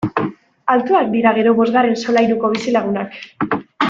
[0.75, 3.61] Altuak dira gero bosgarren solairuko bizilagunak!